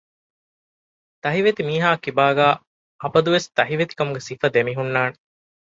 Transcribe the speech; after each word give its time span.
ދަހިވެތި 1.23 1.61
މީހާގެކިބާގައި 1.69 2.57
އަބަދުވެސް 3.01 3.47
ދަހިވެތިކަމުގެ 3.57 4.21
ސިފަ 4.27 4.47
ދެމިހުންނާނެ 4.55 5.15